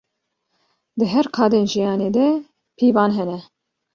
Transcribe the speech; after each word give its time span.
Di 0.97 1.05
her 1.13 1.27
qadên 1.35 1.65
jiyanê 1.71 2.09
de 2.15 2.27
pîvan 2.77 3.11
hene. 3.17 3.39